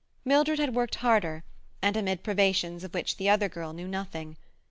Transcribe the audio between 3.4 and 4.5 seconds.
girl knew nothing.